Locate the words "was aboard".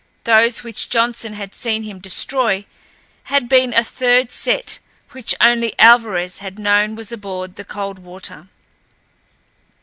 6.95-7.55